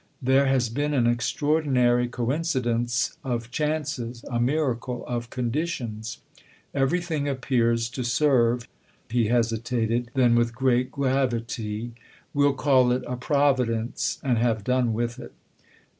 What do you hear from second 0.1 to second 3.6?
There has been an extraordinary coincidence of